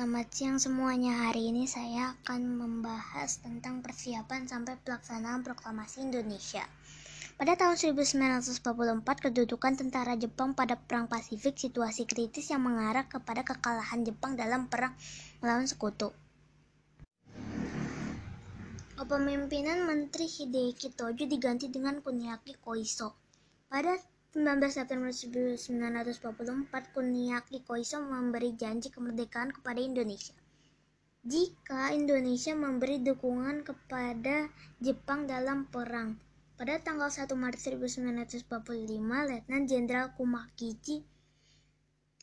[0.00, 1.28] Selamat siang semuanya.
[1.28, 6.64] Hari ini saya akan membahas tentang persiapan sampai pelaksanaan proklamasi Indonesia.
[7.36, 8.64] Pada tahun 1944,
[9.04, 14.96] kedudukan tentara Jepang pada Perang Pasifik situasi kritis yang mengarah kepada kekalahan Jepang dalam perang
[15.44, 16.16] melawan sekutu.
[18.96, 23.20] Kepemimpinan Menteri Hideki Tojo diganti dengan Kuniaki Koiso.
[23.68, 24.00] Pada
[24.30, 30.38] 19 September 1944, Kuniaki Koiso memberi janji kemerdekaan kepada Indonesia.
[31.26, 34.46] Jika Indonesia memberi dukungan kepada
[34.78, 36.14] Jepang dalam perang,
[36.54, 38.46] pada tanggal 1 Maret 1945,
[39.02, 41.02] Letnan Jenderal Kumakichi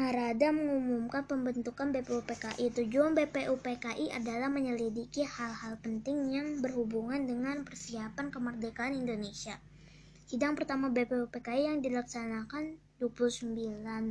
[0.00, 2.72] Harada mengumumkan pembentukan BPUPKI.
[2.72, 9.60] Tujuan BPUPKI adalah menyelidiki hal-hal penting yang berhubungan dengan persiapan kemerdekaan Indonesia.
[10.30, 13.50] Sidang pertama BPUPKI yang dilaksanakan 29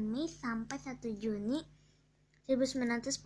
[0.04, 1.64] Mei sampai 1 Juni
[2.44, 3.24] 1945.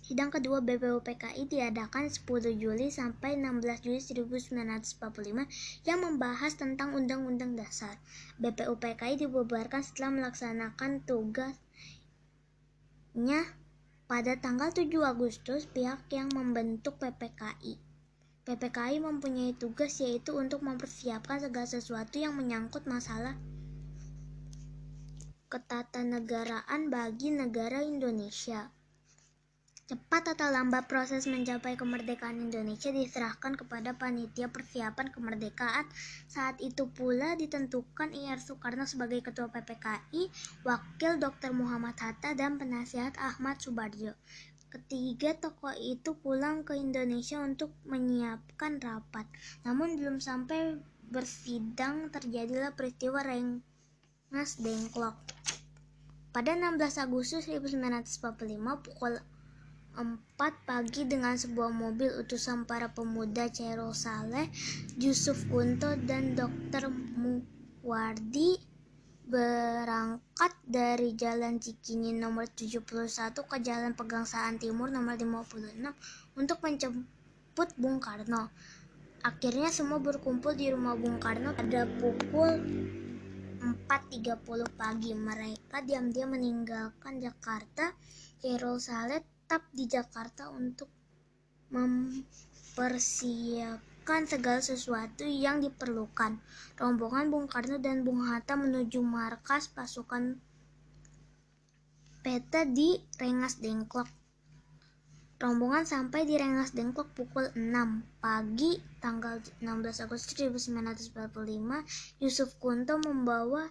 [0.00, 8.00] Sidang kedua BPUPKI diadakan 10 Juli sampai 16 Juli 1945 yang membahas tentang Undang-Undang Dasar.
[8.40, 11.60] BPUPKI dibubarkan setelah melaksanakan tugasnya
[14.08, 17.91] pada tanggal 7 Agustus pihak yang membentuk PPKI.
[18.42, 23.38] PPKI mempunyai tugas yaitu untuk mempersiapkan segala sesuatu yang menyangkut masalah
[25.46, 28.72] ketatanegaraan bagi negara Indonesia.
[29.92, 35.84] Cepat atau lambat proses mencapai kemerdekaan Indonesia diserahkan kepada panitia persiapan kemerdekaan.
[36.32, 40.32] Saat itu pula ditentukan IR Soekarno sebagai ketua PPKI,
[40.64, 41.52] wakil Dr.
[41.52, 44.16] Muhammad Hatta dan penasihat Ahmad Subarjo.
[44.72, 49.28] Ketiga tokoh itu pulang ke Indonesia untuk menyiapkan rapat.
[49.68, 50.80] Namun belum sampai
[51.12, 55.12] bersidang terjadilah peristiwa Rengas Dengklok.
[56.32, 58.32] Pada 16 Agustus 1945
[58.88, 59.20] pukul
[59.92, 60.08] 4
[60.40, 64.48] pagi dengan sebuah mobil utusan para pemuda Cairo Saleh,
[64.96, 66.88] Yusuf Kunto dan Dr.
[66.88, 68.56] Muwardi
[69.28, 70.21] berangkat
[70.66, 72.82] dari Jalan Cikini nomor 71
[73.34, 75.78] ke Jalan Pegangsaan Timur nomor 56
[76.34, 78.50] untuk menjemput Bung Karno.
[79.22, 82.58] Akhirnya semua berkumpul di rumah Bung Karno pada pukul
[83.62, 84.42] 4.30
[84.74, 85.14] pagi.
[85.14, 87.94] Mereka diam-diam meninggalkan Jakarta.
[88.42, 90.90] Cairo Saleh tetap di Jakarta untuk
[91.70, 96.34] mempersiapkan melakukan segala sesuatu yang diperlukan.
[96.74, 100.42] Rombongan Bung Karno dan Bung Hatta menuju markas pasukan
[102.26, 104.10] peta di Rengas Dengklok.
[105.38, 107.62] Rombongan sampai di Rengas Dengklok pukul 6
[108.18, 109.70] pagi tanggal 16
[110.02, 112.18] Agustus 1945.
[112.18, 113.70] Yusuf Kunto membawa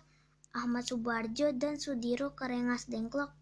[0.56, 3.36] Ahmad Subarjo dan Sudiro ke Rengas Dengklok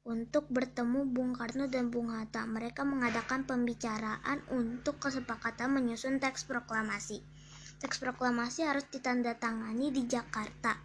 [0.00, 2.48] untuk bertemu Bung Karno dan Bung Hatta.
[2.48, 7.20] Mereka mengadakan pembicaraan untuk kesepakatan menyusun teks proklamasi.
[7.80, 10.80] Teks proklamasi harus ditandatangani di Jakarta.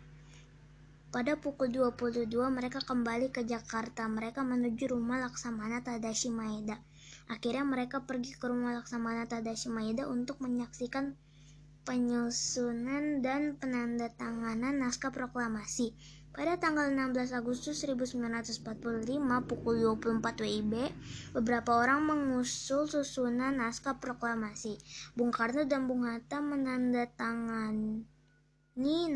[1.16, 4.04] Pada pukul 22 mereka kembali ke Jakarta.
[4.12, 6.76] Mereka menuju rumah Laksamana Tadashi Maeda.
[7.32, 11.16] Akhirnya mereka pergi ke rumah Laksamana Tadashi Maeda untuk menyaksikan
[11.88, 15.96] penyusunan dan penandatanganan naskah proklamasi.
[16.36, 18.68] Pada tanggal 16 Agustus 1945
[19.48, 20.92] pukul 24 WIB,
[21.32, 24.76] beberapa orang mengusul susunan naskah proklamasi.
[25.16, 28.04] Bung Karno dan Bung Hatta menandatangani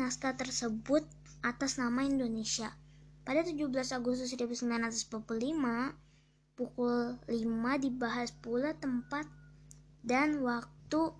[0.00, 1.04] naskah tersebut
[1.44, 2.72] atas nama Indonesia.
[3.20, 5.12] Pada 17 Agustus 1945,
[6.56, 9.28] pukul 5 dibahas pula tempat
[10.00, 11.12] dan waktu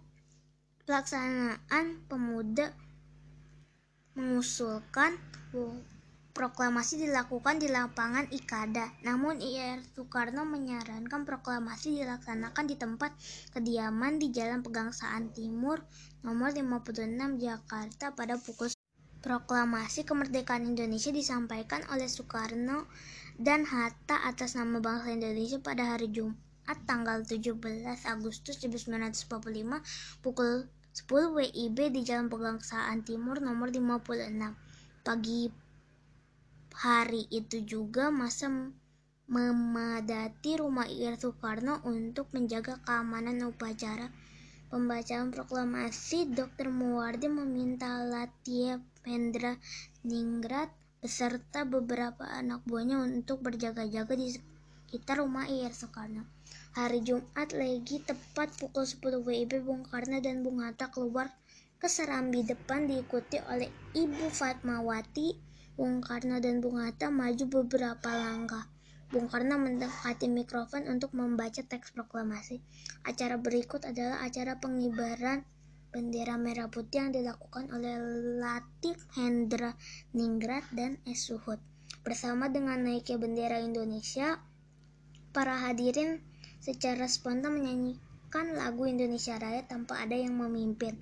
[0.89, 2.73] pelaksanaan pemuda
[4.19, 5.15] mengusulkan
[6.31, 8.89] proklamasi dilakukan di lapangan Ikada.
[9.03, 13.13] Namun IR Soekarno menyarankan proklamasi dilaksanakan di tempat
[13.53, 15.83] kediaman di Jalan Pegangsaan Timur
[16.25, 18.71] nomor 56 Jakarta pada pukul
[19.21, 22.89] Proklamasi kemerdekaan Indonesia disampaikan oleh Soekarno
[23.37, 26.41] dan Hatta atas nama bangsa Indonesia pada hari Jumat
[26.89, 27.53] tanggal 17
[28.09, 30.73] Agustus 1945 pukul
[31.09, 34.37] 10 WIB di Jalan Pegangsaan Timur nomor 56
[35.01, 35.49] Pagi
[36.77, 38.53] hari itu juga masa
[39.31, 44.13] memadati rumah Ir Soekarno untuk menjaga keamanan upacara
[44.69, 46.29] pembacaan proklamasi.
[46.37, 46.69] Dr.
[46.69, 49.57] Muwardi meminta Latia Pendra
[50.05, 50.69] Ningrat
[51.01, 54.37] beserta beberapa anak buahnya untuk berjaga-jaga di
[54.91, 56.27] sekitar rumah Ir Soekarno.
[56.75, 61.31] Hari Jumat lagi tepat pukul 10 WIB Bung Karno dan Bung Hatta keluar
[61.79, 65.39] ke serambi depan diikuti oleh Ibu Fatmawati,
[65.79, 68.67] Bung Karno dan Bung Hatta maju beberapa langkah.
[69.15, 72.59] Bung Karno mendekati mikrofon untuk membaca teks proklamasi.
[73.07, 75.47] Acara berikut adalah acara pengibaran
[75.95, 77.95] bendera merah putih yang dilakukan oleh
[78.43, 79.71] Latif Hendra
[80.19, 81.31] Ningrat dan S.
[81.31, 81.63] Suhud.
[82.03, 84.50] Bersama dengan naiknya bendera Indonesia,
[85.31, 86.19] para hadirin
[86.59, 90.99] secara spontan menyanyikan lagu Indonesia Raya tanpa ada yang memimpin.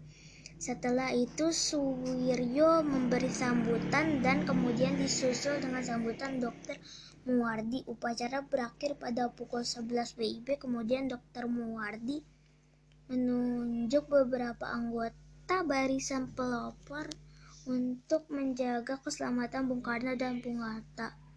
[0.58, 6.76] Setelah itu Suwiryo memberi sambutan dan kemudian disusul dengan sambutan Dr.
[7.30, 7.86] Muwardi.
[7.86, 11.46] Upacara berakhir pada pukul 11 WIB, kemudian Dr.
[11.46, 12.26] Muwardi
[13.06, 17.06] menunjuk beberapa anggota barisan pelopor
[17.68, 21.27] untuk menjaga keselamatan Bung Karno dan Bung Hatta.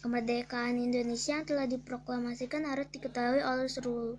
[0.00, 4.16] Kemerdekaan Indonesia yang telah diproklamasikan harus diketahui oleh seluruh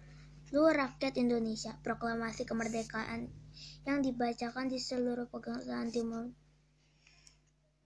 [0.54, 1.74] rakyat Indonesia.
[1.82, 3.34] Proklamasi kemerdekaan
[3.90, 6.26] yang dibacakan di seluruh pegunungan timur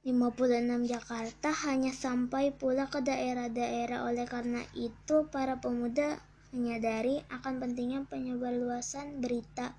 [0.05, 6.21] 56 Jakarta hanya sampai pula ke daerah-daerah oleh karena itu para pemuda
[6.53, 9.73] menyadari akan pentingnya penyebarluasan berita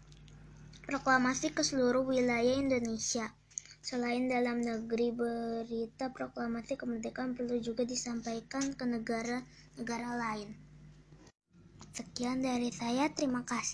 [0.82, 3.30] proklamasi ke seluruh wilayah Indonesia.
[3.86, 10.50] Selain dalam negeri, berita proklamasi kemerdekaan perlu juga disampaikan ke negara-negara lain.
[11.94, 13.66] Sekian dari saya, terima kasih.